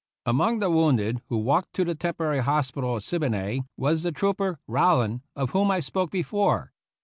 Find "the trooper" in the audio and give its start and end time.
4.01-4.57